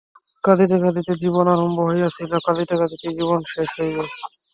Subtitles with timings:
[0.43, 4.03] কাঁদিতে কাঁদিতে জীবন আরম্ভ হইয়াছিল, কাঁদিতে কাঁদিতেই জীবন শেষ হইবে।